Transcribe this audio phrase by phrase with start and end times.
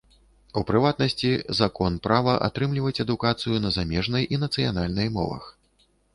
[0.59, 1.29] У прыватнасці,
[1.59, 5.43] закон права атрымліваць адукацыю на замежнай і нацыянальнай мовах.